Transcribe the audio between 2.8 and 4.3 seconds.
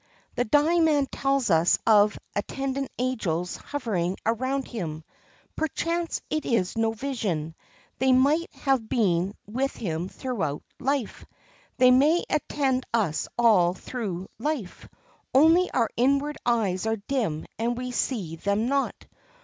angels hovering